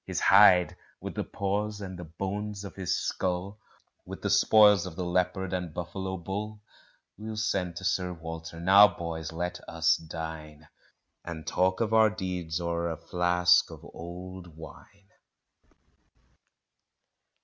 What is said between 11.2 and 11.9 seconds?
And talk